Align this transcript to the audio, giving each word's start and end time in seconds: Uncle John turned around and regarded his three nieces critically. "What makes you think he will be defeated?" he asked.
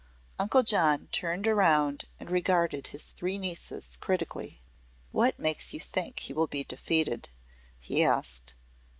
Uncle 0.39 0.63
John 0.63 1.09
turned 1.11 1.47
around 1.47 2.05
and 2.19 2.31
regarded 2.31 2.87
his 2.87 3.09
three 3.09 3.37
nieces 3.37 3.97
critically. 4.01 4.59
"What 5.11 5.37
makes 5.37 5.75
you 5.75 5.79
think 5.79 6.21
he 6.21 6.33
will 6.33 6.47
be 6.47 6.63
defeated?" 6.63 7.29
he 7.79 8.03
asked. 8.03 8.55